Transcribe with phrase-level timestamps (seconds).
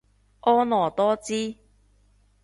[0.41, 1.57] 婀娜多姿